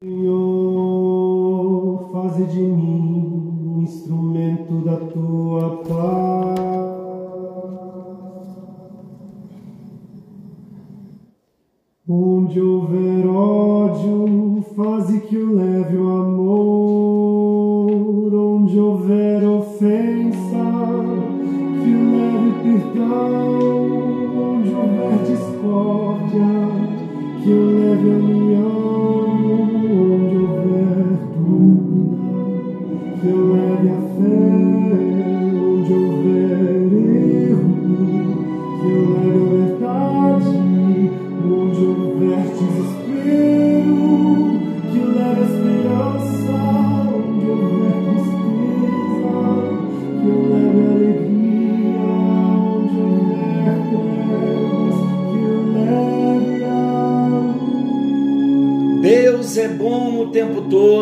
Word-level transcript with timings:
Senhor, 0.00 1.98
faze 2.12 2.44
de 2.44 2.60
mim 2.60 3.58
um 3.66 3.82
instrumento 3.82 4.80
da 4.84 4.96
tua 4.96 5.82
paz. 5.82 6.17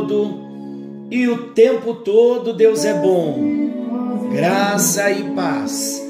Todo 0.06 0.46
e 1.10 1.28
o 1.28 1.48
tempo 1.48 1.94
todo 1.94 2.52
Deus 2.52 2.84
é 2.84 2.94
bom. 2.94 3.38
Graça 4.32 5.10
e 5.10 5.34
paz. 5.34 6.02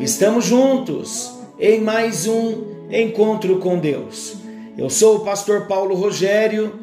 Estamos 0.00 0.44
juntos 0.44 1.32
em 1.58 1.80
mais 1.80 2.26
um 2.26 2.86
encontro 2.90 3.58
com 3.58 3.78
Deus. 3.78 4.36
Eu 4.76 4.90
sou 4.90 5.16
o 5.16 5.20
pastor 5.20 5.66
Paulo 5.66 5.94
Rogério 5.94 6.78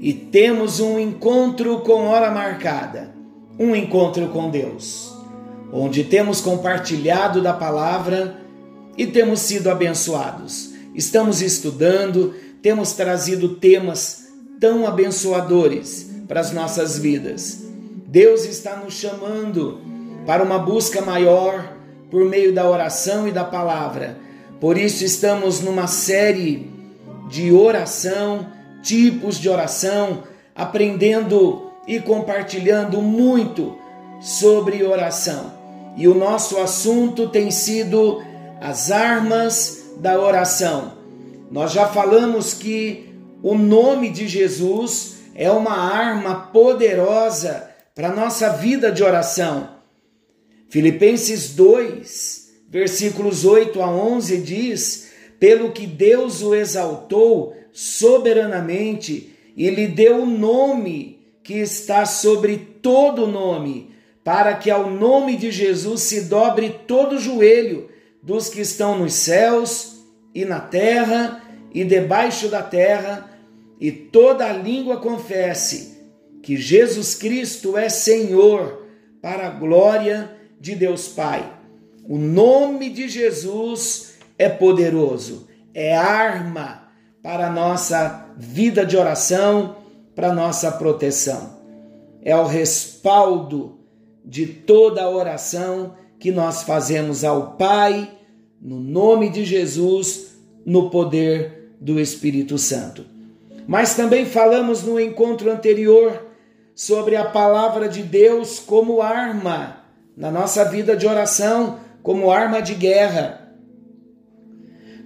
e 0.00 0.12
temos 0.12 0.80
um 0.80 0.98
encontro 0.98 1.78
com 1.80 2.08
hora 2.08 2.30
marcada, 2.30 3.14
um 3.58 3.74
encontro 3.74 4.28
com 4.28 4.50
Deus, 4.50 5.12
onde 5.72 6.04
temos 6.04 6.40
compartilhado 6.40 7.40
da 7.40 7.52
palavra 7.52 8.40
e 8.98 9.06
temos 9.06 9.40
sido 9.40 9.70
abençoados. 9.70 10.72
Estamos 10.94 11.40
estudando, 11.40 12.34
temos 12.60 12.92
trazido 12.92 13.56
temas 13.56 14.23
tão 14.60 14.86
abençoadores 14.86 16.10
para 16.26 16.40
as 16.40 16.52
nossas 16.52 16.98
vidas. 16.98 17.64
Deus 18.06 18.44
está 18.44 18.76
nos 18.76 18.94
chamando 18.94 19.80
para 20.26 20.42
uma 20.42 20.58
busca 20.58 21.02
maior 21.02 21.72
por 22.10 22.24
meio 22.24 22.52
da 22.54 22.68
oração 22.68 23.26
e 23.26 23.32
da 23.32 23.44
palavra. 23.44 24.16
Por 24.60 24.78
isso 24.78 25.04
estamos 25.04 25.60
numa 25.60 25.86
série 25.86 26.70
de 27.28 27.52
oração, 27.52 28.46
tipos 28.82 29.38
de 29.38 29.48
oração, 29.48 30.22
aprendendo 30.54 31.70
e 31.86 31.98
compartilhando 31.98 33.02
muito 33.02 33.76
sobre 34.20 34.82
oração. 34.84 35.52
E 35.96 36.08
o 36.08 36.14
nosso 36.14 36.58
assunto 36.58 37.28
tem 37.28 37.50
sido 37.50 38.22
as 38.60 38.90
armas 38.90 39.84
da 39.98 40.18
oração. 40.18 40.92
Nós 41.50 41.72
já 41.72 41.86
falamos 41.86 42.54
que 42.54 43.13
o 43.44 43.54
nome 43.54 44.08
de 44.08 44.26
Jesus 44.26 45.16
é 45.34 45.50
uma 45.50 45.76
arma 45.76 46.46
poderosa 46.46 47.68
para 47.94 48.08
a 48.08 48.16
nossa 48.16 48.48
vida 48.54 48.90
de 48.90 49.04
oração. 49.04 49.68
Filipenses 50.70 51.54
2, 51.54 52.54
versículos 52.70 53.44
8 53.44 53.82
a 53.82 53.90
11 53.90 54.38
diz: 54.38 55.12
Pelo 55.38 55.72
que 55.72 55.86
Deus 55.86 56.40
o 56.40 56.54
exaltou 56.54 57.54
soberanamente 57.70 59.36
e 59.54 59.68
lhe 59.68 59.88
deu 59.88 60.22
o 60.22 60.26
nome 60.26 61.20
que 61.42 61.58
está 61.58 62.06
sobre 62.06 62.56
todo 62.80 63.26
nome, 63.26 63.90
para 64.24 64.54
que 64.54 64.70
ao 64.70 64.88
nome 64.88 65.36
de 65.36 65.52
Jesus 65.52 66.00
se 66.00 66.22
dobre 66.22 66.76
todo 66.86 67.16
o 67.16 67.20
joelho 67.20 67.90
dos 68.22 68.48
que 68.48 68.62
estão 68.62 68.98
nos 68.98 69.12
céus 69.12 69.96
e 70.34 70.46
na 70.46 70.60
terra 70.60 71.42
e 71.74 71.84
debaixo 71.84 72.48
da 72.48 72.62
terra, 72.62 73.33
e 73.80 73.90
toda 73.90 74.46
a 74.46 74.52
língua 74.52 74.98
confesse 74.98 75.94
que 76.42 76.56
Jesus 76.56 77.14
Cristo 77.14 77.76
é 77.76 77.88
Senhor, 77.88 78.84
para 79.20 79.46
a 79.46 79.50
glória 79.50 80.30
de 80.60 80.74
Deus 80.74 81.08
Pai. 81.08 81.50
O 82.06 82.18
nome 82.18 82.90
de 82.90 83.08
Jesus 83.08 84.16
é 84.38 84.50
poderoso, 84.50 85.48
é 85.72 85.96
arma 85.96 86.88
para 87.22 87.46
a 87.46 87.50
nossa 87.50 88.30
vida 88.36 88.84
de 88.84 88.98
oração, 88.98 89.76
para 90.14 90.28
a 90.28 90.34
nossa 90.34 90.70
proteção. 90.72 91.58
É 92.22 92.36
o 92.36 92.46
respaldo 92.46 93.78
de 94.22 94.46
toda 94.46 95.02
a 95.02 95.10
oração 95.10 95.94
que 96.18 96.30
nós 96.30 96.62
fazemos 96.62 97.24
ao 97.24 97.56
Pai, 97.56 98.12
no 98.60 98.78
nome 98.78 99.30
de 99.30 99.44
Jesus, 99.44 100.36
no 100.66 100.90
poder 100.90 101.74
do 101.80 101.98
Espírito 101.98 102.58
Santo. 102.58 103.13
Mas 103.66 103.94
também 103.94 104.26
falamos 104.26 104.82
no 104.82 105.00
encontro 105.00 105.50
anterior 105.50 106.26
sobre 106.74 107.16
a 107.16 107.24
palavra 107.24 107.88
de 107.88 108.02
Deus 108.02 108.58
como 108.58 109.00
arma 109.00 109.84
na 110.16 110.30
nossa 110.30 110.64
vida 110.64 110.96
de 110.96 111.06
oração, 111.06 111.78
como 112.02 112.30
arma 112.30 112.60
de 112.60 112.74
guerra. 112.74 113.52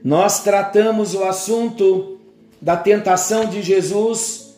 Nós 0.03 0.43
tratamos 0.43 1.15
o 1.15 1.25
assunto 1.25 2.19
da 2.61 2.77
tentação 2.77 3.47
de 3.47 3.63
Jesus 3.63 4.57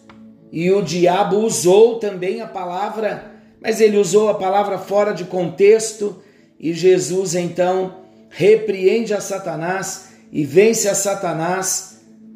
e 0.52 0.70
o 0.70 0.82
diabo 0.82 1.38
usou 1.38 1.98
também 1.98 2.40
a 2.40 2.46
palavra, 2.46 3.32
mas 3.60 3.80
ele 3.80 3.98
usou 3.98 4.28
a 4.28 4.34
palavra 4.34 4.78
fora 4.78 5.12
de 5.12 5.24
contexto 5.24 6.22
e 6.58 6.72
Jesus 6.72 7.34
então 7.34 7.96
repreende 8.28 9.12
a 9.12 9.20
Satanás 9.20 10.10
e 10.32 10.44
vence 10.44 10.88
a 10.88 10.94
Satanás 10.94 11.89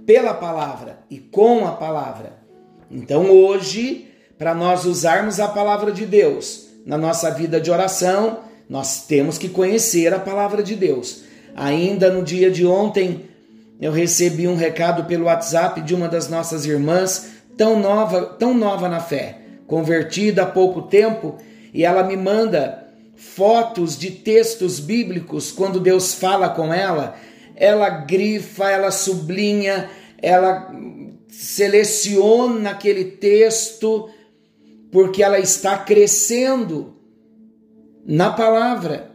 pela 0.07 0.35
palavra 0.35 1.01
e 1.11 1.19
com 1.19 1.67
a 1.67 1.73
palavra. 1.73 2.35
Então 2.91 3.31
hoje, 3.31 4.09
para 4.39 4.55
nós 4.55 4.85
usarmos 4.85 5.41
a 5.41 5.49
palavra 5.49 5.93
de 5.93 6.07
Deus 6.07 6.69
na 6.87 6.99
nossa 6.99 7.31
vida 7.31 7.61
de 7.61 7.71
oração, 7.71 8.41
nós 8.69 9.07
temos 9.07 9.39
que 9.39 9.49
conhecer 9.49 10.13
a 10.13 10.19
palavra 10.19 10.63
de 10.63 10.75
Deus. 10.75 11.23
Ainda 11.57 12.11
no 12.11 12.23
dia 12.23 12.51
de 12.51 12.67
ontem, 12.67 13.29
eu 13.81 13.93
recebi 13.93 14.47
um 14.47 14.57
recado 14.57 15.05
pelo 15.05 15.27
WhatsApp 15.27 15.81
de 15.81 15.95
uma 15.95 16.09
das 16.09 16.29
nossas 16.29 16.65
irmãs, 16.65 17.33
tão 17.57 17.79
nova, 17.79 18.23
tão 18.39 18.55
nova 18.55 18.89
na 18.89 19.01
fé, 19.01 19.39
convertida 19.67 20.43
há 20.43 20.47
pouco 20.47 20.83
tempo, 20.83 21.37
e 21.73 21.85
ela 21.85 22.03
me 22.03 22.17
manda 22.17 22.85
fotos 23.17 23.97
de 23.97 24.11
textos 24.11 24.81
bíblicos 24.81 25.53
quando 25.53 25.81
Deus 25.81 26.15
fala 26.15 26.49
com 26.49 26.73
ela, 26.73 27.15
ela 27.57 27.89
grifa, 27.89 28.71
ela 28.71 28.91
sublinha, 28.91 29.91
ela 30.21 30.73
seleciona 31.29 32.71
aquele 32.71 33.05
texto 33.05 34.09
porque 34.91 35.23
ela 35.23 35.39
está 35.39 35.79
crescendo 35.79 36.97
na 38.07 38.31
palavra. 38.31 39.11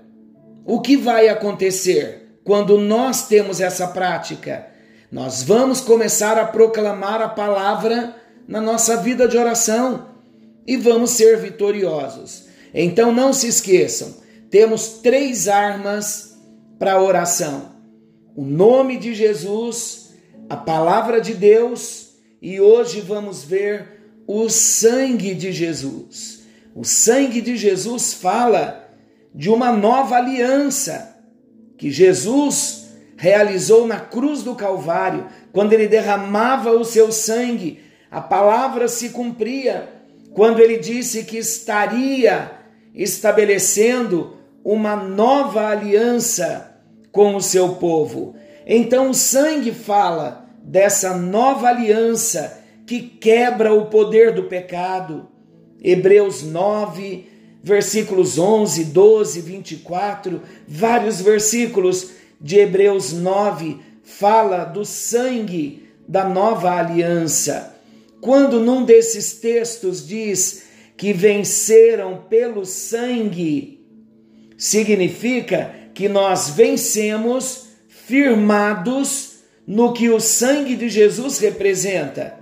O 0.66 0.82
que 0.82 0.98
vai 0.98 1.30
acontecer 1.30 2.40
quando 2.44 2.78
nós 2.78 3.28
temos 3.28 3.62
essa 3.62 3.88
prática? 3.88 4.68
Nós 5.12 5.42
vamos 5.42 5.82
começar 5.82 6.38
a 6.38 6.46
proclamar 6.46 7.22
a 7.22 7.30
palavra 7.30 8.16
na 8.48 8.62
nossa 8.62 8.98
vida 8.98 9.28
de 9.28 9.38
oração 9.38 10.10
e 10.68 10.78
vamos 10.78 11.12
ser 11.12 11.38
vitoriosos. 11.38 12.46
Então 12.74 13.12
não 13.12 13.34
se 13.34 13.48
esqueçam, 13.48 14.18
temos 14.52 15.00
três 15.02 15.48
armas 15.48 16.38
para 16.78 17.02
oração: 17.02 17.72
o 18.40 18.46
nome 18.46 18.96
de 18.96 19.14
Jesus, 19.14 20.14
a 20.50 20.56
palavra 20.56 21.20
de 21.20 21.34
Deus 21.34 22.12
e 22.42 22.62
hoje 22.62 23.02
vamos 23.02 23.44
ver 23.44 24.00
o 24.26 24.48
sangue 24.48 25.36
de 25.36 25.52
Jesus. 25.52 26.44
O 26.74 26.86
sangue 26.86 27.42
de 27.42 27.58
Jesus 27.58 28.14
fala 28.14 28.90
de 29.36 29.50
uma 29.50 29.74
nova 29.74 30.16
aliança 30.16 31.22
que 31.78 31.92
Jesus 31.92 32.92
realizou 33.18 33.86
na 33.86 34.00
cruz 34.00 34.42
do 34.42 34.56
Calvário, 34.56 35.28
quando 35.52 35.74
ele 35.74 35.90
derramava 35.90 36.72
o 36.72 36.86
seu 36.86 37.12
sangue. 37.12 37.82
A 38.10 38.22
palavra 38.22 38.88
se 38.88 39.10
cumpria 39.10 39.90
quando 40.34 40.62
ele 40.62 40.78
disse 40.78 41.26
que 41.26 41.38
estaria 41.38 42.52
estabelecendo 42.96 44.38
uma 44.64 44.96
nova 44.96 45.68
aliança 45.68 46.69
com 47.12 47.36
o 47.36 47.42
seu 47.42 47.76
povo. 47.76 48.36
Então 48.66 49.10
o 49.10 49.14
sangue 49.14 49.72
fala 49.72 50.50
dessa 50.64 51.16
nova 51.18 51.70
aliança 51.70 52.64
que 52.86 53.02
quebra 53.02 53.74
o 53.74 53.86
poder 53.86 54.34
do 54.34 54.44
pecado. 54.44 55.28
Hebreus 55.82 56.44
9, 56.44 57.26
versículos 57.64 58.38
11, 58.38 58.86
12, 58.86 59.42
24, 59.42 60.42
vários 60.68 61.22
versículos 61.22 62.12
de 62.40 62.58
Hebreus 62.58 63.14
9 63.14 63.80
fala 64.04 64.64
do 64.66 64.84
sangue 64.84 65.88
da 66.08 66.28
nova 66.28 66.72
aliança. 66.72 67.76
Quando 68.22 68.60
num 68.60 68.84
desses 68.84 69.34
textos 69.34 70.06
diz 70.06 70.64
que 70.98 71.14
venceram 71.14 72.26
pelo 72.30 72.66
sangue, 72.66 73.86
significa 74.58 75.74
que 76.00 76.08
nós 76.08 76.52
vencemos 76.52 77.66
firmados 77.90 79.40
no 79.68 79.92
que 79.92 80.08
o 80.10 80.18
sangue 80.18 80.78
de 80.78 80.88
Jesus 80.88 81.40
representa. 81.40 82.36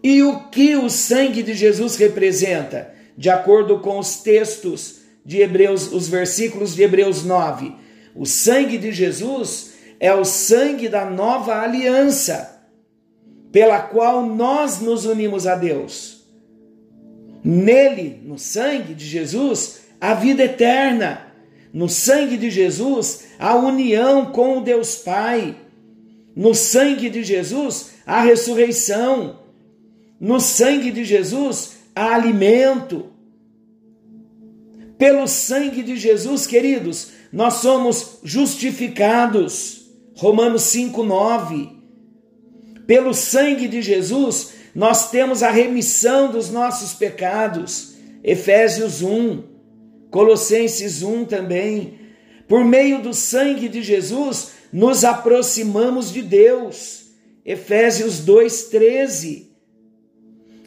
E 0.00 0.22
o 0.22 0.48
que 0.48 0.76
o 0.76 0.88
sangue 0.88 1.42
de 1.42 1.54
Jesus 1.54 1.96
representa? 1.96 2.94
De 3.18 3.28
acordo 3.28 3.80
com 3.80 3.98
os 3.98 4.18
textos 4.18 5.00
de 5.26 5.40
Hebreus, 5.40 5.92
os 5.92 6.06
versículos 6.06 6.72
de 6.72 6.84
Hebreus 6.84 7.24
9, 7.24 7.74
o 8.14 8.24
sangue 8.24 8.78
de 8.78 8.92
Jesus 8.92 9.72
é 9.98 10.14
o 10.14 10.24
sangue 10.24 10.88
da 10.88 11.04
nova 11.04 11.62
aliança, 11.62 12.64
pela 13.50 13.80
qual 13.80 14.24
nós 14.24 14.80
nos 14.80 15.04
unimos 15.04 15.48
a 15.48 15.56
Deus. 15.56 16.28
Nele, 17.42 18.20
no 18.24 18.38
sangue 18.38 18.94
de 18.94 19.04
Jesus, 19.04 19.80
a 20.00 20.14
vida 20.14 20.44
eterna. 20.44 21.23
No 21.74 21.88
sangue 21.88 22.36
de 22.36 22.52
Jesus, 22.52 23.24
a 23.36 23.56
união 23.56 24.26
com 24.26 24.58
o 24.58 24.60
Deus 24.60 24.94
Pai. 24.94 25.56
No 26.36 26.54
sangue 26.54 27.10
de 27.10 27.24
Jesus, 27.24 27.94
a 28.06 28.22
ressurreição. 28.22 29.40
No 30.20 30.38
sangue 30.38 30.92
de 30.92 31.04
Jesus, 31.04 31.72
há 31.92 32.14
alimento. 32.14 33.06
Pelo 34.96 35.26
sangue 35.26 35.82
de 35.82 35.96
Jesus, 35.96 36.46
queridos, 36.46 37.08
nós 37.32 37.54
somos 37.54 38.18
justificados. 38.22 39.90
Romanos 40.14 40.62
5:9. 40.62 41.70
Pelo 42.86 43.12
sangue 43.12 43.66
de 43.66 43.82
Jesus, 43.82 44.50
nós 44.72 45.10
temos 45.10 45.42
a 45.42 45.50
remissão 45.50 46.30
dos 46.30 46.50
nossos 46.50 46.92
pecados. 46.92 47.94
Efésios 48.22 49.02
1, 49.02 49.53
Colossenses 50.14 51.02
1 51.02 51.24
também. 51.24 51.98
Por 52.46 52.64
meio 52.64 53.02
do 53.02 53.12
sangue 53.12 53.68
de 53.68 53.82
Jesus, 53.82 54.52
nos 54.72 55.02
aproximamos 55.04 56.12
de 56.12 56.22
Deus. 56.22 57.06
Efésios 57.44 58.20
2:13. 58.20 59.50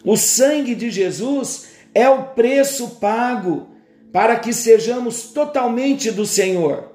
O 0.04 0.18
sangue 0.18 0.76
de 0.76 0.92
Jesus 0.92 1.68
é 1.96 2.10
o 2.10 2.24
preço 2.34 2.98
pago 3.00 3.70
para 4.12 4.38
que 4.38 4.52
sejamos 4.52 5.32
totalmente 5.32 6.12
do 6.12 6.26
Senhor. 6.26 6.92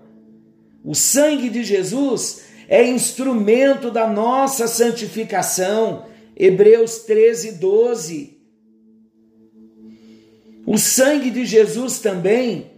O 0.84 0.94
sangue 0.94 1.48
de 1.48 1.64
Jesus 1.64 2.42
é 2.68 2.86
instrumento 2.86 3.90
da 3.90 4.06
nossa 4.06 4.68
santificação. 4.68 6.04
Hebreus 6.36 6.98
13, 6.98 7.52
12. 7.52 8.41
O 10.66 10.78
sangue 10.78 11.30
de 11.30 11.44
Jesus 11.44 11.98
também 11.98 12.70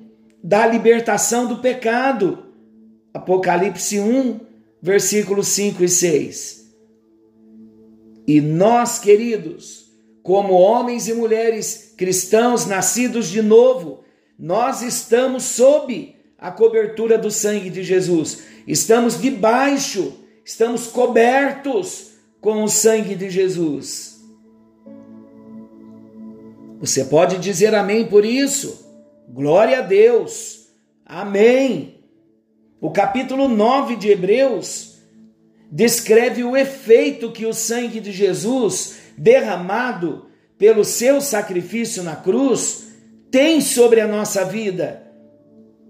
dá 0.43 0.67
libertação 0.67 1.47
do 1.47 1.59
pecado. 1.59 2.47
Apocalipse 3.13 4.01
1, 4.01 4.41
versículos 4.81 5.49
5 5.49 5.85
e 5.85 5.89
6. 5.89 6.65
E 8.27 8.41
nós, 8.41 8.99
queridos, 8.99 9.85
como 10.23 10.55
homens 10.55 11.09
e 11.09 11.15
mulheres 11.15 11.95
cristãos 11.97 12.67
nascidos 12.67 13.29
de 13.29 13.43
novo, 13.43 14.05
nós 14.39 14.83
estamos 14.83 15.45
sob 15.45 16.17
a 16.39 16.51
cobertura 16.51 17.19
do 17.19 17.31
sangue 17.31 17.71
de 17.71 17.83
Jesus. 17.83 18.43
Estamos 18.67 19.21
debaixo, 19.21 20.15
estamos 20.45 20.87
cobertos 20.87 22.13
com 22.41 22.63
o 22.63 22.69
sangue 22.69 23.15
de 23.15 23.31
Jesus. 23.31 24.14
Você 26.85 27.07
pode 27.07 27.39
dizer 27.39 27.75
amém 27.75 28.05
por 28.05 28.27
isso? 28.27 28.85
Glória 29.27 29.79
a 29.79 29.81
Deus. 29.81 30.69
Amém. 31.07 32.05
O 32.79 32.91
capítulo 32.91 33.49
9 33.49 33.97
de 33.97 34.11
Hebreus 34.11 34.99
descreve 35.73 36.45
o 36.45 36.55
efeito 36.55 37.33
que 37.33 37.47
o 37.47 37.55
sangue 37.55 38.01
de 38.01 38.13
Jesus, 38.13 38.97
derramado 39.17 40.27
pelo 40.59 40.85
seu 40.85 41.23
sacrifício 41.23 42.03
na 42.03 42.17
cruz, 42.17 42.89
tem 43.31 43.63
sobre 43.63 44.03
a 44.03 44.07
nossa 44.07 44.45
vida. 44.45 45.11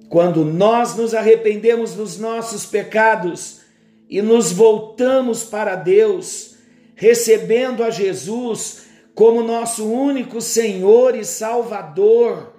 Quando 0.08 0.44
nós 0.44 0.94
nos 0.94 1.12
arrependemos 1.12 1.94
dos 1.94 2.20
nossos 2.20 2.64
pecados 2.66 3.62
e 4.08 4.22
nos 4.22 4.52
voltamos 4.52 5.42
para 5.42 5.74
Deus, 5.74 6.54
recebendo 6.94 7.82
a 7.82 7.90
Jesus 7.90 8.83
como 9.14 9.42
nosso 9.42 9.86
único 9.88 10.40
Senhor 10.40 11.14
e 11.14 11.24
Salvador, 11.24 12.54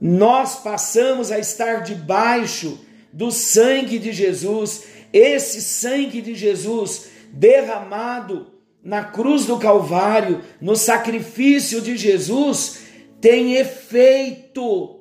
nós 0.00 0.56
passamos 0.56 1.32
a 1.32 1.38
estar 1.38 1.82
debaixo 1.82 2.78
do 3.12 3.30
sangue 3.30 3.98
de 3.98 4.12
Jesus, 4.12 4.84
esse 5.12 5.62
sangue 5.62 6.20
de 6.20 6.34
Jesus 6.34 7.08
derramado 7.32 8.52
na 8.82 9.04
cruz 9.04 9.46
do 9.46 9.58
Calvário, 9.58 10.42
no 10.60 10.76
sacrifício 10.76 11.80
de 11.80 11.96
Jesus, 11.96 12.80
tem 13.20 13.54
efeito 13.54 15.00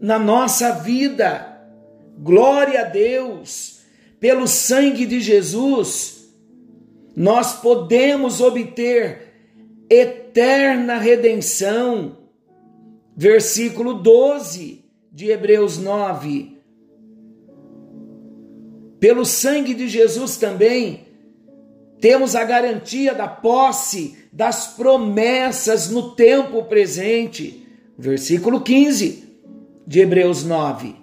na 0.00 0.18
nossa 0.18 0.72
vida. 0.72 1.60
Glória 2.18 2.82
a 2.82 2.84
Deus, 2.84 3.80
pelo 4.20 4.46
sangue 4.46 5.04
de 5.04 5.20
Jesus, 5.20 6.30
nós 7.14 7.54
podemos 7.60 8.40
obter 8.40 9.25
eterna 9.88 10.98
redenção. 10.98 12.18
Versículo 13.16 13.94
12 13.94 14.84
de 15.10 15.30
Hebreus 15.30 15.78
9. 15.78 16.56
Pelo 19.00 19.24
sangue 19.24 19.74
de 19.74 19.88
Jesus 19.88 20.36
também, 20.36 21.06
temos 22.00 22.34
a 22.34 22.44
garantia 22.44 23.14
da 23.14 23.26
posse 23.26 24.16
das 24.32 24.68
promessas 24.68 25.90
no 25.90 26.14
tempo 26.14 26.64
presente. 26.64 27.66
Versículo 27.98 28.60
15 28.60 29.24
de 29.86 30.00
Hebreus 30.00 30.44
9. 30.44 30.96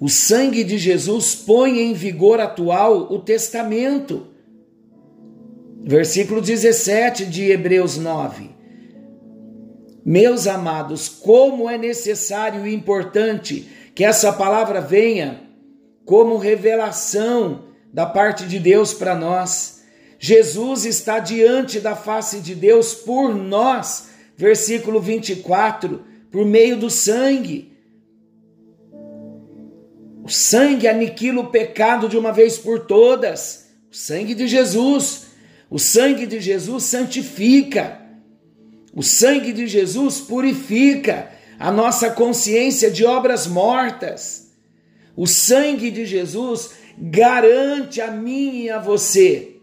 O 0.00 0.08
sangue 0.08 0.64
de 0.64 0.78
Jesus 0.78 1.36
põe 1.36 1.78
em 1.78 1.92
vigor 1.92 2.40
atual 2.40 3.12
o 3.12 3.20
testamento. 3.20 4.26
Versículo 5.84 6.40
17 6.40 7.26
de 7.26 7.50
Hebreus 7.50 7.96
9. 7.96 8.50
Meus 10.04 10.46
amados, 10.46 11.08
como 11.08 11.68
é 11.68 11.76
necessário 11.76 12.66
e 12.66 12.74
importante 12.74 13.68
que 13.94 14.04
essa 14.04 14.32
palavra 14.32 14.80
venha 14.80 15.42
como 16.04 16.36
revelação 16.36 17.64
da 17.92 18.06
parte 18.06 18.46
de 18.46 18.58
Deus 18.58 18.94
para 18.94 19.14
nós. 19.14 19.82
Jesus 20.18 20.84
está 20.84 21.18
diante 21.18 21.80
da 21.80 21.96
face 21.96 22.38
de 22.38 22.54
Deus 22.54 22.94
por 22.94 23.34
nós, 23.34 24.10
versículo 24.36 25.00
24, 25.00 26.04
por 26.30 26.46
meio 26.46 26.76
do 26.76 26.88
sangue. 26.88 27.72
O 30.22 30.28
sangue 30.28 30.86
aniquila 30.86 31.40
o 31.40 31.50
pecado 31.50 32.08
de 32.08 32.16
uma 32.16 32.32
vez 32.32 32.56
por 32.56 32.86
todas. 32.86 33.68
O 33.90 33.96
sangue 33.96 34.34
de 34.34 34.46
Jesus. 34.46 35.31
O 35.72 35.78
sangue 35.78 36.26
de 36.26 36.38
Jesus 36.38 36.84
santifica. 36.84 37.98
O 38.94 39.02
sangue 39.02 39.54
de 39.54 39.66
Jesus 39.66 40.20
purifica 40.20 41.30
a 41.58 41.72
nossa 41.72 42.10
consciência 42.10 42.90
de 42.90 43.06
obras 43.06 43.46
mortas. 43.46 44.52
O 45.16 45.26
sangue 45.26 45.90
de 45.90 46.04
Jesus 46.04 46.72
garante 46.98 48.02
a 48.02 48.10
mim 48.10 48.64
e 48.64 48.70
a 48.70 48.78
você 48.78 49.62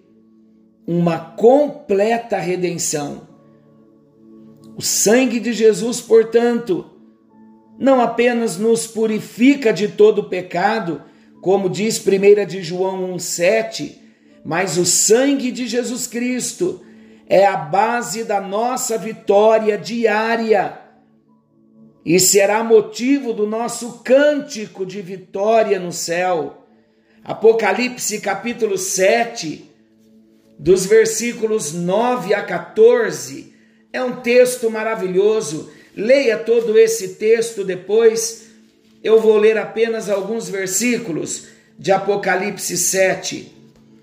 uma 0.87 1.19
completa 1.19 2.39
redenção. 2.39 3.27
O 4.75 4.81
sangue 4.81 5.39
de 5.39 5.53
Jesus, 5.53 6.01
portanto, 6.01 6.89
não 7.77 8.01
apenas 8.01 8.57
nos 8.57 8.87
purifica 8.87 9.71
de 9.71 9.87
todo 9.89 10.23
pecado, 10.23 11.03
como 11.39 11.69
diz 11.69 12.03
1 12.03 12.47
de 12.47 12.63
João 12.63 13.15
1,7, 13.15 14.08
mas 14.43 14.77
o 14.77 14.85
sangue 14.85 15.51
de 15.51 15.67
Jesus 15.67 16.07
Cristo 16.07 16.83
é 17.27 17.45
a 17.45 17.55
base 17.55 18.23
da 18.23 18.41
nossa 18.41 18.97
vitória 18.97 19.77
diária 19.77 20.79
e 22.05 22.19
será 22.19 22.63
motivo 22.63 23.33
do 23.33 23.45
nosso 23.45 23.99
cântico 24.03 24.85
de 24.85 25.01
vitória 25.01 25.79
no 25.79 25.91
céu. 25.91 26.65
Apocalipse 27.23 28.19
capítulo 28.19 28.77
7, 28.77 29.69
dos 30.57 30.85
versículos 30.85 31.73
9 31.73 32.33
a 32.33 32.41
14. 32.41 33.53
É 33.93 34.01
um 34.01 34.21
texto 34.21 34.71
maravilhoso. 34.71 35.69
Leia 35.95 36.37
todo 36.37 36.79
esse 36.79 37.09
texto 37.09 37.63
depois. 37.63 38.47
Eu 39.03 39.19
vou 39.19 39.37
ler 39.37 39.57
apenas 39.57 40.09
alguns 40.09 40.49
versículos 40.49 41.47
de 41.77 41.91
Apocalipse 41.91 42.75
7. 42.77 43.58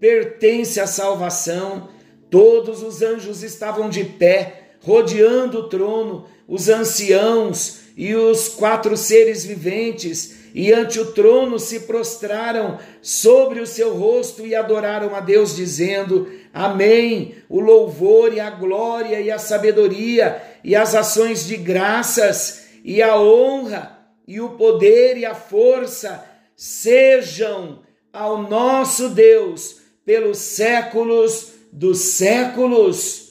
pertence 0.00 0.80
a 0.80 0.86
salvação. 0.86 1.88
Todos 2.30 2.82
os 2.82 3.02
anjos 3.02 3.42
estavam 3.42 3.88
de 3.88 4.04
pé, 4.04 4.72
rodeando 4.80 5.60
o 5.60 5.68
trono, 5.68 6.26
os 6.46 6.68
anciãos 6.68 7.80
e 7.96 8.14
os 8.14 8.48
quatro 8.48 8.96
seres 8.96 9.44
viventes, 9.44 10.36
e 10.54 10.72
ante 10.72 10.98
o 10.98 11.12
trono 11.12 11.58
se 11.58 11.80
prostraram 11.80 12.78
sobre 13.02 13.60
o 13.60 13.66
seu 13.66 13.94
rosto 13.94 14.46
e 14.46 14.54
adoraram 14.54 15.14
a 15.14 15.20
Deus, 15.20 15.54
dizendo: 15.54 16.28
Amém. 16.52 17.34
O 17.48 17.60
louvor 17.60 18.32
e 18.32 18.40
a 18.40 18.50
glória 18.50 19.20
e 19.20 19.30
a 19.30 19.38
sabedoria 19.38 20.42
e 20.64 20.74
as 20.74 20.94
ações 20.94 21.46
de 21.46 21.56
graças 21.56 22.68
e 22.84 23.02
a 23.02 23.18
honra 23.20 23.98
e 24.26 24.40
o 24.40 24.50
poder 24.50 25.16
e 25.16 25.24
a 25.24 25.34
força 25.34 26.24
sejam 26.56 27.80
ao 28.12 28.42
nosso 28.42 29.10
Deus 29.10 29.87
pelos 30.08 30.38
séculos 30.38 31.48
dos 31.70 31.98
séculos. 31.98 33.28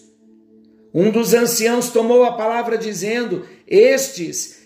Um 0.94 1.10
dos 1.10 1.34
anciãos 1.34 1.90
tomou 1.90 2.24
a 2.24 2.34
palavra 2.34 2.78
dizendo: 2.78 3.48
Estes 3.68 4.60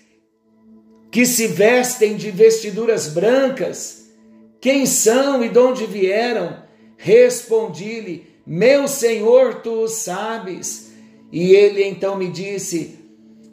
que 1.09 1.25
se 1.25 1.47
vestem 1.47 2.17
de 2.17 2.29
vestiduras 2.29 3.07
brancas, 3.07 4.09
quem 4.59 4.85
são 4.85 5.41
e 5.41 5.47
de 5.47 5.57
onde 5.57 5.85
vieram? 5.85 6.61
Respondi-lhe: 6.97 8.27
Meu 8.45 8.89
senhor, 8.89 9.61
tu 9.61 9.83
o 9.83 9.87
sabes. 9.87 10.91
E 11.31 11.55
ele 11.55 11.81
então 11.81 12.17
me 12.17 12.27
disse: 12.27 12.99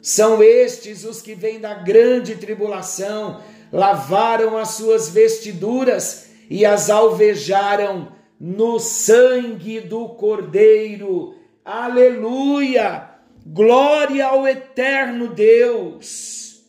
São 0.01 0.43
estes 0.43 1.05
os 1.05 1.21
que 1.21 1.33
vêm 1.33 1.61
da 1.61 1.75
grande 1.75 2.35
tribulação, 2.35 3.41
lavaram 3.71 4.57
as 4.57 4.71
suas 4.71 5.07
vestiduras 5.07 6.25
e 6.49 6.65
as 6.65 6.89
alvejaram 6.89 8.18
no 8.39 8.79
sangue 8.79 9.81
do 9.81 10.09
Cordeiro. 10.09 11.35
Aleluia! 11.65 13.09
Glória 13.45 14.27
ao 14.27 14.47
eterno 14.47 15.27
Deus. 15.27 16.63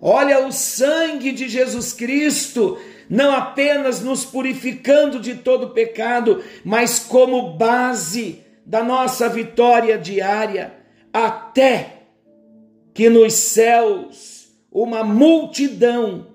Olha 0.00 0.46
o 0.46 0.52
sangue 0.52 1.32
de 1.32 1.48
Jesus 1.48 1.92
Cristo, 1.92 2.78
não 3.10 3.32
apenas 3.32 4.00
nos 4.00 4.24
purificando 4.24 5.18
de 5.18 5.36
todo 5.36 5.70
pecado, 5.70 6.42
mas 6.64 7.00
como 7.00 7.54
base 7.56 8.44
da 8.64 8.84
nossa 8.84 9.28
vitória 9.28 9.98
diária, 9.98 10.74
até 11.12 12.02
que 12.94 13.08
nos 13.08 13.32
céus 13.34 14.48
uma 14.70 15.02
multidão 15.02 16.27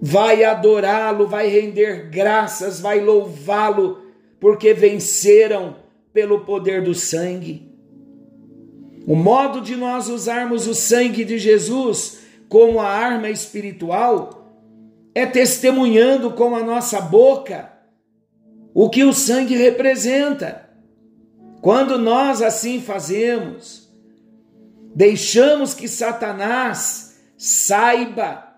vai 0.00 0.44
adorá-lo, 0.44 1.26
vai 1.26 1.48
render 1.48 2.08
graças, 2.10 2.80
vai 2.80 3.00
louvá-lo, 3.00 4.02
porque 4.40 4.72
venceram 4.72 5.76
pelo 6.12 6.40
poder 6.40 6.82
do 6.82 6.94
sangue. 6.94 7.68
O 9.06 9.16
modo 9.16 9.60
de 9.60 9.74
nós 9.74 10.08
usarmos 10.08 10.66
o 10.66 10.74
sangue 10.74 11.24
de 11.24 11.38
Jesus 11.38 12.20
como 12.48 12.80
a 12.80 12.88
arma 12.88 13.28
espiritual 13.30 14.52
é 15.14 15.26
testemunhando 15.26 16.30
com 16.32 16.54
a 16.54 16.62
nossa 16.62 17.00
boca 17.00 17.72
o 18.74 18.88
que 18.88 19.04
o 19.04 19.12
sangue 19.12 19.56
representa. 19.56 20.68
Quando 21.60 21.98
nós 21.98 22.40
assim 22.40 22.80
fazemos, 22.80 23.92
deixamos 24.94 25.74
que 25.74 25.88
Satanás 25.88 27.18
saiba 27.36 28.57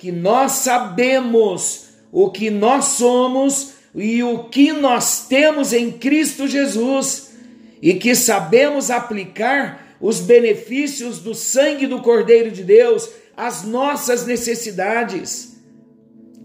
que 0.00 0.10
nós 0.10 0.52
sabemos 0.52 1.90
o 2.10 2.30
que 2.30 2.48
nós 2.48 2.86
somos 2.86 3.74
e 3.94 4.22
o 4.22 4.44
que 4.44 4.72
nós 4.72 5.26
temos 5.28 5.74
em 5.74 5.92
Cristo 5.92 6.48
Jesus 6.48 7.32
e 7.82 7.92
que 7.92 8.14
sabemos 8.14 8.90
aplicar 8.90 9.98
os 10.00 10.20
benefícios 10.20 11.18
do 11.18 11.34
sangue 11.34 11.86
do 11.86 12.00
Cordeiro 12.00 12.50
de 12.50 12.64
Deus 12.64 13.10
às 13.36 13.62
nossas 13.62 14.24
necessidades. 14.24 15.60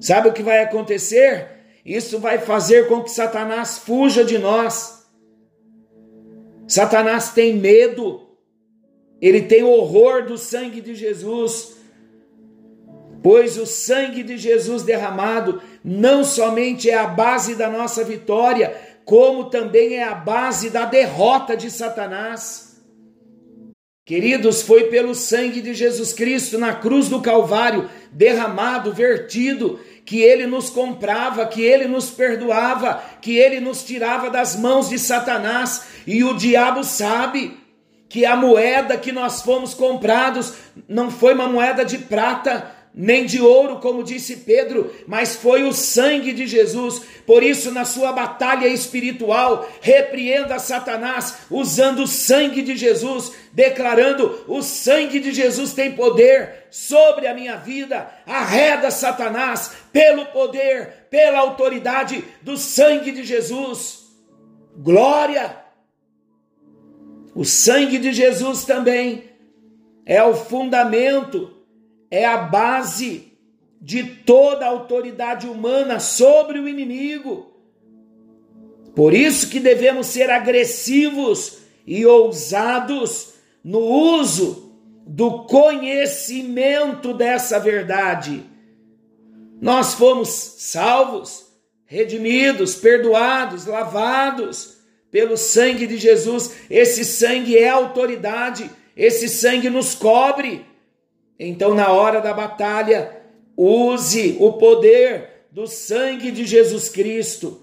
Sabe 0.01 0.27
o 0.27 0.33
que 0.33 0.43
vai 0.43 0.61
acontecer? 0.61 1.47
Isso 1.85 2.19
vai 2.19 2.39
fazer 2.39 2.89
com 2.89 3.03
que 3.03 3.09
Satanás 3.09 3.77
fuja 3.77 4.25
de 4.25 4.37
nós. 4.37 5.05
Satanás 6.67 7.29
tem 7.29 7.55
medo, 7.55 8.27
ele 9.21 9.43
tem 9.43 9.63
horror 9.63 10.25
do 10.25 10.37
sangue 10.37 10.81
de 10.81 10.93
Jesus 10.93 11.75
pois 13.25 13.57
o 13.57 13.65
sangue 13.65 14.21
de 14.21 14.37
Jesus 14.37 14.83
derramado 14.83 15.59
não 15.83 16.23
somente 16.23 16.91
é 16.91 16.95
a 16.95 17.07
base 17.07 17.55
da 17.55 17.67
nossa 17.67 18.03
vitória, 18.03 18.79
como 19.03 19.45
também 19.45 19.95
é 19.95 20.03
a 20.03 20.13
base 20.13 20.69
da 20.69 20.85
derrota 20.85 21.57
de 21.57 21.71
Satanás. 21.71 22.79
Queridos, 24.05 24.61
foi 24.61 24.91
pelo 24.91 25.15
sangue 25.15 25.59
de 25.59 25.73
Jesus 25.73 26.13
Cristo 26.13 26.59
na 26.59 26.75
cruz 26.75 27.09
do 27.09 27.19
Calvário, 27.19 27.89
derramado, 28.11 28.93
vertido, 28.93 29.79
que 30.05 30.21
ele 30.21 30.45
nos 30.45 30.69
comprava, 30.69 31.47
que 31.47 31.63
ele 31.63 31.87
nos 31.87 32.11
perdoava, 32.11 33.03
que 33.23 33.39
ele 33.39 33.59
nos 33.59 33.83
tirava 33.83 34.29
das 34.29 34.55
mãos 34.55 34.87
de 34.87 34.99
Satanás, 34.99 35.87
e 36.05 36.23
o 36.23 36.35
diabo 36.35 36.83
sabe 36.83 37.57
que 38.07 38.23
a 38.23 38.35
moeda 38.35 38.95
que 38.97 39.11
nós 39.11 39.41
fomos 39.41 39.73
comprados 39.73 40.53
não 40.87 41.09
foi 41.09 41.33
uma 41.33 41.47
moeda 41.47 41.83
de 41.83 41.97
prata, 41.97 42.74
nem 42.97 43.25
de 43.25 43.41
ouro, 43.41 43.79
como 43.79 44.05
disse 44.05 44.37
Pedro, 44.37 44.89
mas 45.05 45.35
foi 45.35 45.63
o 45.63 45.73
sangue 45.73 46.31
de 46.31 46.47
Jesus. 46.47 47.01
Por 47.25 47.43
isso, 47.43 47.69
na 47.71 47.83
sua 47.83 48.13
batalha 48.13 48.67
espiritual, 48.67 49.69
repreenda 49.81 50.57
Satanás 50.59 51.39
usando 51.51 52.03
o 52.03 52.07
sangue 52.07 52.61
de 52.61 52.77
Jesus, 52.77 53.33
declarando: 53.51 54.45
o 54.47 54.61
sangue 54.61 55.19
de 55.19 55.33
Jesus 55.33 55.73
tem 55.73 55.91
poder 55.91 56.67
sobre 56.71 57.27
a 57.27 57.33
minha 57.33 57.57
vida. 57.57 58.09
Arreda 58.25 58.89
Satanás 58.89 59.73
pelo 59.91 60.27
poder, 60.27 61.07
pela 61.09 61.39
autoridade 61.39 62.23
do 62.41 62.55
sangue 62.55 63.11
de 63.11 63.25
Jesus. 63.25 64.05
Glória! 64.77 65.63
O 67.35 67.43
sangue 67.43 67.97
de 67.97 68.13
Jesus 68.13 68.63
também 68.63 69.25
é 70.05 70.23
o 70.23 70.33
fundamento 70.33 71.54
é 72.09 72.25
a 72.25 72.37
base 72.37 73.33
de 73.81 74.03
toda 74.03 74.65
a 74.65 74.69
autoridade 74.69 75.47
humana 75.47 75.99
sobre 75.99 76.59
o 76.59 76.67
inimigo. 76.67 77.53
Por 78.95 79.13
isso 79.13 79.49
que 79.49 79.59
devemos 79.59 80.07
ser 80.07 80.29
agressivos 80.29 81.59
e 81.85 82.05
ousados 82.05 83.33
no 83.63 83.79
uso 83.79 84.73
do 85.05 85.43
conhecimento 85.43 87.13
dessa 87.13 87.59
verdade. 87.59 88.43
Nós 89.61 89.93
fomos 89.93 90.29
salvos, 90.29 91.45
redimidos, 91.85 92.75
perdoados, 92.75 93.65
lavados 93.65 94.77
pelo 95.11 95.37
sangue 95.37 95.85
de 95.85 95.97
Jesus. 95.97 96.55
Esse 96.69 97.05
sangue 97.05 97.57
é 97.57 97.69
autoridade, 97.69 98.69
esse 98.95 99.29
sangue 99.29 99.69
nos 99.69 99.93
cobre. 99.93 100.65
Então, 101.39 101.73
na 101.73 101.91
hora 101.91 102.21
da 102.21 102.33
batalha, 102.33 103.21
use 103.57 104.37
o 104.39 104.53
poder 104.53 105.45
do 105.51 105.67
sangue 105.67 106.31
de 106.31 106.45
Jesus 106.45 106.89
Cristo. 106.89 107.61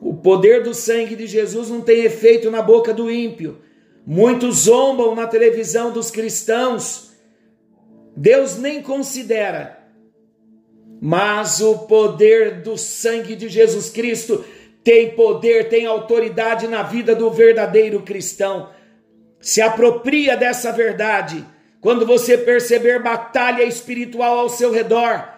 O 0.00 0.14
poder 0.14 0.62
do 0.62 0.74
sangue 0.74 1.16
de 1.16 1.26
Jesus 1.26 1.68
não 1.70 1.80
tem 1.80 2.04
efeito 2.04 2.50
na 2.50 2.62
boca 2.62 2.92
do 2.94 3.10
ímpio. 3.10 3.58
Muitos 4.06 4.60
zombam 4.60 5.14
na 5.14 5.26
televisão 5.26 5.92
dos 5.92 6.10
cristãos. 6.10 7.12
Deus 8.16 8.56
nem 8.56 8.82
considera. 8.82 9.78
Mas 11.00 11.60
o 11.60 11.80
poder 11.80 12.62
do 12.62 12.76
sangue 12.76 13.36
de 13.36 13.48
Jesus 13.48 13.90
Cristo 13.90 14.44
tem 14.82 15.10
poder, 15.10 15.68
tem 15.68 15.86
autoridade 15.86 16.66
na 16.66 16.82
vida 16.82 17.14
do 17.14 17.30
verdadeiro 17.30 18.02
cristão. 18.02 18.70
Se 19.40 19.60
apropria 19.60 20.36
dessa 20.36 20.72
verdade. 20.72 21.44
Quando 21.80 22.04
você 22.04 22.36
perceber 22.36 23.02
batalha 23.02 23.62
espiritual 23.62 24.40
ao 24.40 24.48
seu 24.48 24.72
redor, 24.72 25.28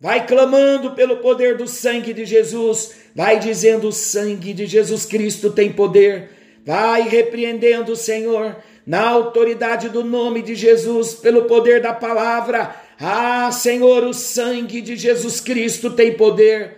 vai 0.00 0.26
clamando 0.26 0.92
pelo 0.92 1.18
poder 1.18 1.56
do 1.56 1.68
sangue 1.68 2.12
de 2.12 2.24
Jesus, 2.24 2.94
vai 3.14 3.38
dizendo: 3.38 3.88
o 3.88 3.92
sangue 3.92 4.52
de 4.52 4.66
Jesus 4.66 5.06
Cristo 5.06 5.50
tem 5.50 5.72
poder, 5.72 6.30
vai 6.64 7.02
repreendendo 7.02 7.92
o 7.92 7.96
Senhor 7.96 8.56
na 8.86 9.08
autoridade 9.08 9.88
do 9.88 10.04
nome 10.04 10.42
de 10.42 10.54
Jesus, 10.54 11.14
pelo 11.14 11.44
poder 11.44 11.80
da 11.80 11.94
palavra. 11.94 12.74
Ah, 13.00 13.50
Senhor, 13.52 14.04
o 14.04 14.12
sangue 14.12 14.80
de 14.80 14.96
Jesus 14.96 15.40
Cristo 15.40 15.90
tem 15.90 16.14
poder. 16.14 16.76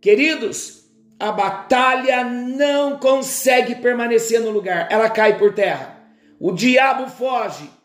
Queridos, 0.00 0.84
a 1.18 1.32
batalha 1.32 2.22
não 2.22 2.98
consegue 2.98 3.76
permanecer 3.76 4.40
no 4.40 4.50
lugar, 4.50 4.86
ela 4.90 5.10
cai 5.10 5.36
por 5.38 5.52
terra. 5.52 5.98
O 6.38 6.52
diabo 6.52 7.10
foge 7.10 7.77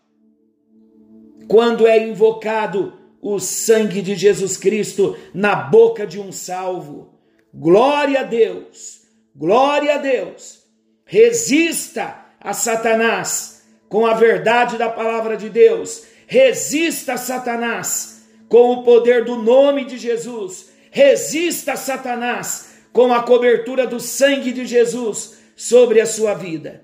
quando 1.54 1.86
é 1.86 2.00
invocado 2.00 2.94
o 3.22 3.38
sangue 3.38 4.02
de 4.02 4.16
Jesus 4.16 4.58
Cristo 4.58 5.16
na 5.36 5.54
boca 5.54 6.04
de 6.08 6.20
um 6.20 6.32
salvo. 6.32 7.14
Glória 7.54 8.22
a 8.22 8.24
Deus, 8.24 9.02
glória 9.36 9.94
a 9.94 9.98
Deus. 10.00 10.64
Resista 11.06 12.26
a 12.42 12.54
Satanás 12.54 13.68
com 13.88 14.04
a 14.04 14.16
verdade 14.16 14.80
da 14.80 14.90
palavra 14.90 15.38
de 15.38 15.48
Deus. 15.48 16.06
Resista 16.26 17.14
a 17.14 17.18
Satanás 17.18 18.24
com 18.50 18.72
o 18.72 18.84
poder 18.84 19.24
do 19.24 19.36
nome 19.36 19.86
de 19.86 20.00
Jesus. 20.00 20.72
Resista 20.90 21.74
a 21.74 21.78
Satanás 21.78 22.80
com 22.92 23.14
a 23.14 23.22
cobertura 23.22 23.86
do 23.86 24.00
sangue 24.00 24.52
de 24.52 24.66
Jesus 24.66 25.38
sobre 25.56 26.02
a 26.02 26.08
sua 26.08 26.34
vida. 26.34 26.84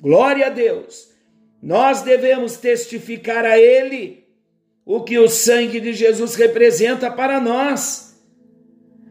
Glória 0.00 0.46
a 0.46 0.50
Deus. 0.50 1.13
Nós 1.64 2.02
devemos 2.02 2.58
testificar 2.58 3.42
a 3.46 3.58
Ele 3.58 4.28
o 4.84 5.02
que 5.02 5.18
o 5.18 5.30
sangue 5.30 5.80
de 5.80 5.94
Jesus 5.94 6.34
representa 6.34 7.10
para 7.10 7.40
nós. 7.40 8.22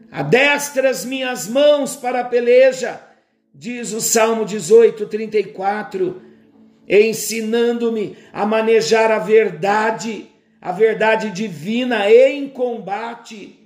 Adestra 0.08 0.88
as 0.88 1.04
minhas 1.04 1.48
mãos 1.48 1.96
para 1.96 2.20
a 2.20 2.24
peleja, 2.24 3.00
diz 3.52 3.92
o 3.92 4.00
Salmo 4.00 4.44
18, 4.44 5.04
34, 5.04 6.22
ensinando-me 6.88 8.16
a 8.32 8.46
manejar 8.46 9.10
a 9.10 9.18
verdade, 9.18 10.30
a 10.60 10.70
verdade 10.70 11.30
divina 11.30 12.08
em 12.08 12.48
combate. 12.48 13.58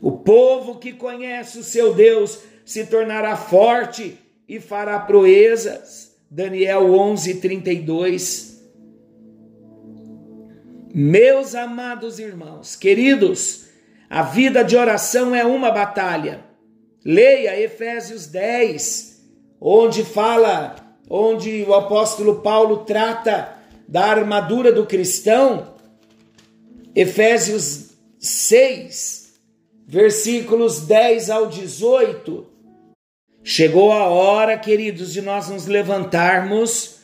O 0.00 0.10
povo 0.10 0.80
que 0.80 0.92
conhece 0.92 1.60
o 1.60 1.62
seu 1.62 1.94
Deus 1.94 2.40
se 2.64 2.84
tornará 2.84 3.36
forte 3.36 4.18
e 4.48 4.58
fará 4.58 4.98
proezas. 4.98 6.11
Daniel 6.34 6.94
11, 6.94 7.34
32. 7.42 8.58
Meus 10.94 11.54
amados 11.54 12.18
irmãos, 12.18 12.74
queridos, 12.74 13.66
a 14.08 14.22
vida 14.22 14.64
de 14.64 14.74
oração 14.74 15.34
é 15.34 15.44
uma 15.44 15.70
batalha. 15.70 16.42
Leia 17.04 17.60
Efésios 17.60 18.28
10, 18.28 19.28
onde 19.60 20.02
fala, 20.02 20.74
onde 21.06 21.64
o 21.68 21.74
apóstolo 21.74 22.36
Paulo 22.36 22.78
trata 22.86 23.54
da 23.86 24.06
armadura 24.06 24.72
do 24.72 24.86
cristão. 24.86 25.74
Efésios 26.94 27.90
6, 28.18 29.34
versículos 29.86 30.80
10 30.80 31.28
ao 31.28 31.46
18. 31.46 32.51
Chegou 33.44 33.92
a 33.92 34.04
hora, 34.04 34.56
queridos, 34.56 35.12
de 35.12 35.20
nós 35.20 35.48
nos 35.48 35.66
levantarmos 35.66 37.02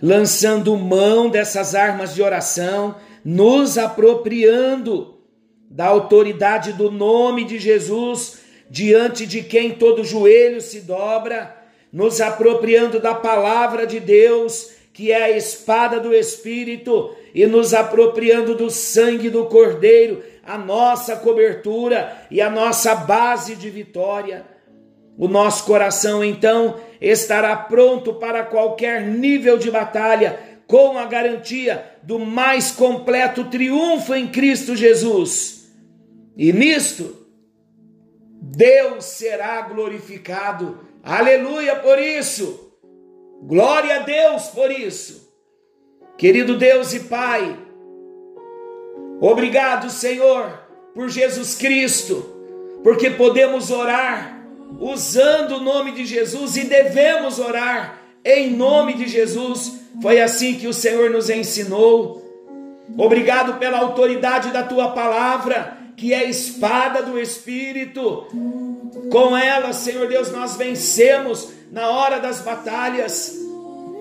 lançando 0.00 0.76
mão 0.76 1.28
dessas 1.28 1.74
armas 1.74 2.14
de 2.14 2.22
oração, 2.22 2.96
nos 3.24 3.78
apropriando 3.78 5.18
da 5.70 5.86
autoridade 5.86 6.72
do 6.72 6.90
nome 6.90 7.44
de 7.44 7.58
Jesus, 7.58 8.40
diante 8.68 9.26
de 9.26 9.42
quem 9.42 9.72
todo 9.72 10.04
joelho 10.04 10.60
se 10.60 10.80
dobra, 10.80 11.56
nos 11.92 12.20
apropriando 12.20 13.00
da 13.00 13.14
palavra 13.14 13.86
de 13.86 13.98
Deus, 14.00 14.70
que 14.92 15.12
é 15.12 15.24
a 15.24 15.30
espada 15.30 15.98
do 15.98 16.14
Espírito, 16.14 17.14
e 17.34 17.46
nos 17.46 17.74
apropriando 17.74 18.54
do 18.54 18.70
sangue 18.70 19.28
do 19.28 19.46
Cordeiro, 19.46 20.22
a 20.42 20.56
nossa 20.56 21.16
cobertura 21.16 22.26
e 22.30 22.40
a 22.40 22.48
nossa 22.48 22.94
base 22.94 23.56
de 23.56 23.68
vitória. 23.68 24.55
O 25.18 25.28
nosso 25.28 25.64
coração, 25.64 26.22
então, 26.22 26.78
estará 27.00 27.56
pronto 27.56 28.14
para 28.14 28.44
qualquer 28.44 29.02
nível 29.02 29.56
de 29.56 29.70
batalha, 29.70 30.38
com 30.66 30.98
a 30.98 31.04
garantia 31.04 31.84
do 32.02 32.18
mais 32.18 32.72
completo 32.72 33.44
triunfo 33.44 34.14
em 34.14 34.26
Cristo 34.26 34.74
Jesus. 34.74 35.72
E 36.36 36.52
nisto, 36.52 37.26
Deus 38.42 39.04
será 39.04 39.62
glorificado. 39.62 40.80
Aleluia 41.02 41.76
por 41.76 41.98
isso. 41.98 42.72
Glória 43.42 43.96
a 43.96 43.98
Deus 44.00 44.48
por 44.48 44.70
isso. 44.70 45.32
Querido 46.18 46.56
Deus 46.56 46.94
e 46.94 47.00
Pai, 47.00 47.58
obrigado, 49.20 49.90
Senhor, 49.90 50.50
por 50.94 51.10
Jesus 51.10 51.54
Cristo, 51.54 52.80
porque 52.82 53.10
podemos 53.10 53.70
orar 53.70 54.35
usando 54.80 55.56
o 55.56 55.60
nome 55.60 55.92
de 55.92 56.04
Jesus 56.04 56.56
e 56.56 56.64
devemos 56.64 57.38
orar 57.38 58.00
em 58.24 58.50
nome 58.50 58.94
de 58.94 59.06
Jesus. 59.06 59.80
Foi 60.02 60.20
assim 60.20 60.54
que 60.54 60.66
o 60.66 60.74
Senhor 60.74 61.10
nos 61.10 61.30
ensinou. 61.30 62.22
Obrigado 62.96 63.54
pela 63.54 63.78
autoridade 63.78 64.50
da 64.50 64.62
tua 64.62 64.88
palavra, 64.90 65.76
que 65.96 66.12
é 66.12 66.18
a 66.18 66.24
espada 66.24 67.02
do 67.02 67.18
Espírito. 67.18 68.26
Com 69.10 69.36
ela, 69.36 69.72
Senhor 69.72 70.08
Deus, 70.08 70.30
nós 70.30 70.56
vencemos 70.56 71.50
na 71.70 71.90
hora 71.90 72.18
das 72.18 72.40
batalhas. 72.40 73.34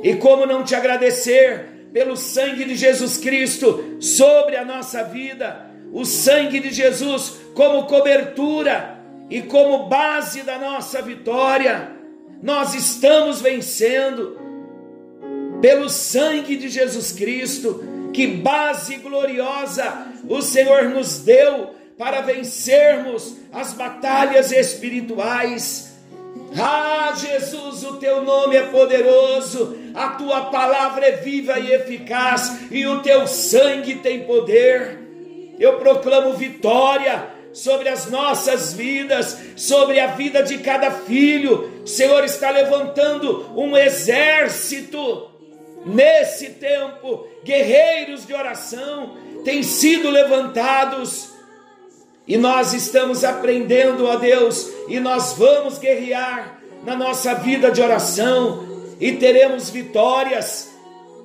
E 0.03 0.15
como 0.15 0.45
não 0.45 0.63
te 0.63 0.75
agradecer 0.75 1.89
pelo 1.93 2.17
sangue 2.17 2.65
de 2.65 2.75
Jesus 2.75 3.17
Cristo 3.17 3.97
sobre 3.99 4.57
a 4.57 4.65
nossa 4.65 5.03
vida, 5.03 5.71
o 5.93 6.03
sangue 6.03 6.59
de 6.59 6.71
Jesus 6.71 7.37
como 7.53 7.85
cobertura 7.85 8.94
e 9.29 9.41
como 9.41 9.87
base 9.87 10.43
da 10.43 10.57
nossa 10.57 11.01
vitória, 11.01 11.91
nós 12.41 12.73
estamos 12.73 13.41
vencendo 13.41 14.37
pelo 15.61 15.89
sangue 15.89 16.55
de 16.55 16.69
Jesus 16.69 17.11
Cristo. 17.11 17.83
Que 18.13 18.27
base 18.27 18.97
gloriosa 18.97 20.07
o 20.29 20.41
Senhor 20.41 20.85
nos 20.85 21.19
deu 21.19 21.71
para 21.97 22.21
vencermos 22.21 23.37
as 23.51 23.73
batalhas 23.73 24.51
espirituais. 24.51 25.95
Ah, 26.57 27.13
Jesus, 27.15 27.83
o 27.83 27.97
teu 27.97 28.21
nome 28.21 28.55
é 28.55 28.63
poderoso, 28.67 29.75
a 29.93 30.09
tua 30.09 30.45
palavra 30.45 31.05
é 31.07 31.11
viva 31.17 31.59
e 31.59 31.73
eficaz, 31.73 32.71
e 32.71 32.85
o 32.85 33.01
teu 33.01 33.27
sangue 33.27 33.95
tem 33.95 34.23
poder. 34.23 34.99
Eu 35.59 35.79
proclamo 35.79 36.33
vitória 36.33 37.34
sobre 37.55 37.87
as 37.87 38.11
nossas 38.11 38.73
vidas, 38.73 39.37
sobre 39.55 39.97
a 39.97 40.07
vida 40.07 40.43
de 40.43 40.57
cada 40.57 40.91
filho. 40.91 41.81
O 41.83 41.87
Senhor 41.87 42.21
está 42.25 42.51
levantando 42.51 43.49
um 43.55 43.77
exército 43.77 45.31
nesse 45.85 46.49
tempo, 46.49 47.25
guerreiros 47.45 48.27
de 48.27 48.33
oração 48.33 49.15
têm 49.45 49.63
sido 49.63 50.09
levantados. 50.09 51.29
E 52.27 52.35
nós 52.35 52.73
estamos 52.73 53.23
aprendendo 53.23 54.09
a 54.09 54.17
Deus, 54.17 54.69
e 54.89 54.99
nós 54.99 55.33
vamos 55.37 55.77
guerrear 55.77 56.59
na 56.83 56.95
nossa 56.95 57.35
vida 57.35 57.71
de 57.71 57.81
oração 57.81 58.67
e 58.99 59.13
teremos 59.13 59.69
vitórias. 59.69 60.71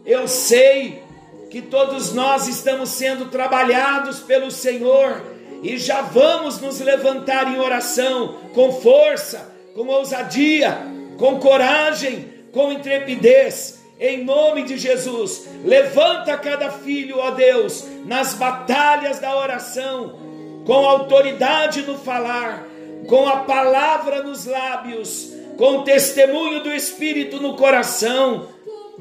Eu 0.06 0.28
sei 0.28 1.02
que 1.50 1.60
todos 1.60 2.12
nós 2.12 2.46
estamos 2.46 2.90
sendo 2.90 3.26
trabalhados 3.26 4.20
pelo 4.20 4.50
Senhor 4.50 5.39
e 5.62 5.76
já 5.76 6.00
vamos 6.00 6.60
nos 6.60 6.80
levantar 6.80 7.52
em 7.52 7.58
oração 7.58 8.36
com 8.54 8.72
força, 8.72 9.54
com 9.74 9.86
ousadia, 9.86 10.78
com 11.18 11.38
coragem, 11.38 12.28
com 12.52 12.72
intrepidez. 12.72 13.80
Em 13.98 14.24
nome 14.24 14.62
de 14.62 14.78
Jesus, 14.78 15.46
levanta 15.62 16.36
cada 16.38 16.70
filho, 16.70 17.18
ó 17.18 17.32
Deus, 17.32 17.84
nas 18.06 18.32
batalhas 18.32 19.18
da 19.18 19.36
oração, 19.36 20.18
com 20.64 20.86
autoridade 20.86 21.82
no 21.82 21.98
falar, 21.98 22.66
com 23.06 23.28
a 23.28 23.40
palavra 23.40 24.22
nos 24.22 24.46
lábios, 24.46 25.34
com 25.58 25.82
testemunho 25.82 26.62
do 26.62 26.72
Espírito 26.72 27.42
no 27.42 27.56
coração, 27.56 28.48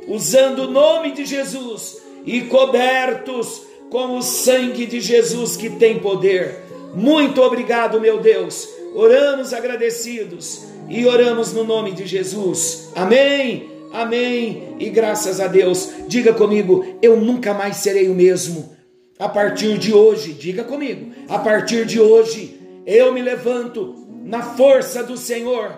usando 0.06 0.64
o 0.64 0.72
nome 0.72 1.12
de 1.14 1.26
Jesus 1.26 2.02
e 2.26 2.42
cobertos 2.42 3.69
com 3.90 4.18
o 4.18 4.22
sangue 4.22 4.86
de 4.86 5.00
Jesus 5.00 5.56
que 5.56 5.70
tem 5.70 6.00
poder. 6.00 6.64
Muito 6.94 7.42
obrigado, 7.42 8.00
meu 8.00 8.20
Deus, 8.20 8.68
oramos 8.94 9.54
agradecidos 9.54 10.64
e 10.90 11.06
oramos 11.06 11.54
no 11.54 11.64
nome 11.64 11.92
de 11.92 12.06
Jesus. 12.06 12.90
Amém. 12.96 13.70
Amém. 13.92 14.76
E 14.80 14.90
graças 14.90 15.40
a 15.40 15.48
Deus. 15.48 15.90
Diga 16.08 16.34
comigo, 16.34 16.86
eu 17.02 17.20
nunca 17.20 17.54
mais 17.54 17.78
serei 17.78 18.08
o 18.10 18.16
mesmo. 18.16 18.76
A 19.18 19.28
partir 19.28 19.78
de 19.78 19.94
hoje, 19.94 20.32
diga 20.32 20.64
comigo, 20.64 21.12
a 21.28 21.40
partir 21.40 21.86
de 21.86 22.00
hoje, 22.00 22.58
eu 22.86 23.12
me 23.12 23.22
levanto 23.22 24.08
na 24.24 24.42
força 24.42 25.04
do 25.04 25.18
Senhor 25.18 25.74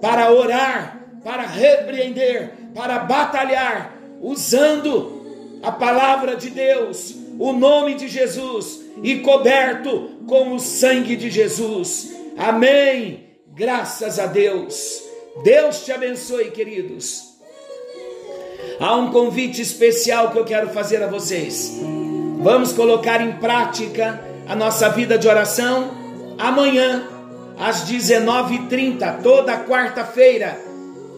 para 0.00 0.32
orar, 0.32 1.04
para 1.22 1.42
repreender, 1.42 2.52
para 2.74 3.00
batalhar, 3.00 3.98
usando 4.22 5.60
a 5.62 5.70
palavra 5.70 6.36
de 6.36 6.48
Deus, 6.48 7.16
o 7.40 7.54
nome 7.54 7.94
de 7.94 8.06
Jesus 8.06 8.82
e 9.02 9.20
coberto 9.20 10.10
com 10.26 10.54
o 10.54 10.60
sangue 10.60 11.16
de 11.16 11.30
Jesus. 11.30 12.14
Amém. 12.36 13.30
Graças 13.54 14.18
a 14.18 14.26
Deus. 14.26 15.02
Deus 15.42 15.82
te 15.82 15.90
abençoe, 15.90 16.50
queridos. 16.50 17.30
Há 18.78 18.94
um 18.94 19.10
convite 19.10 19.62
especial 19.62 20.30
que 20.32 20.38
eu 20.38 20.44
quero 20.44 20.68
fazer 20.68 21.02
a 21.02 21.06
vocês. 21.06 21.80
Vamos 22.42 22.74
colocar 22.74 23.22
em 23.22 23.32
prática 23.32 24.22
a 24.46 24.54
nossa 24.54 24.90
vida 24.90 25.16
de 25.16 25.26
oração 25.26 25.92
amanhã, 26.36 27.08
às 27.58 27.90
19h30, 27.90 29.22
toda 29.22 29.64
quarta-feira, 29.64 30.60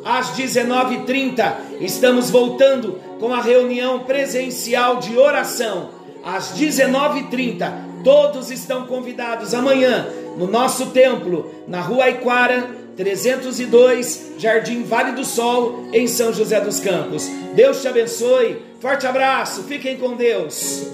às 0.05 0.31
19h30, 0.37 1.55
estamos 1.81 2.31
voltando 2.31 3.01
com 3.19 3.33
a 3.33 3.41
reunião 3.41 4.01
presencial 4.01 4.99
de 4.99 5.17
oração. 5.19 6.02
Às 6.25 6.53
19h30, 6.53 8.03
todos 8.05 8.51
estão 8.51 8.87
convidados 8.87 9.55
amanhã 9.55 10.07
no 10.37 10.47
nosso 10.47 10.87
templo, 10.87 11.53
na 11.67 11.81
Rua 11.81 12.05
Aiquara, 12.05 12.71
302, 12.97 14.33
Jardim 14.39 14.83
Vale 14.83 15.13
do 15.13 15.25
Sol, 15.25 15.89
em 15.93 16.07
São 16.07 16.33
José 16.33 16.61
dos 16.61 16.81
Campos. 16.81 17.29
Deus 17.55 17.81
te 17.81 17.89
abençoe. 17.89 18.63
Forte 18.81 19.07
abraço. 19.07 19.63
Fiquem 19.65 19.97
com 19.97 20.17
Deus. 20.17 20.87